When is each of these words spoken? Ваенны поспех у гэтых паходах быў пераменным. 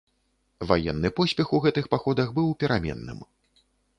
Ваенны 0.71 1.11
поспех 1.19 1.51
у 1.57 1.59
гэтых 1.67 1.85
паходах 1.93 2.33
быў 2.39 2.47
пераменным. 2.63 3.19